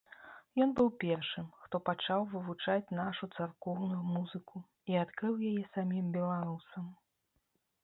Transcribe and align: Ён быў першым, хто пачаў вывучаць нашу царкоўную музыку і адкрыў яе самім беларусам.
Ён 0.63 0.69
быў 0.77 0.87
першым, 1.03 1.45
хто 1.65 1.75
пачаў 1.89 2.25
вывучаць 2.31 2.93
нашу 3.01 3.29
царкоўную 3.37 4.01
музыку 4.15 4.65
і 4.95 4.99
адкрыў 5.05 5.35
яе 5.53 5.63
самім 5.79 6.05
беларусам. 6.19 6.93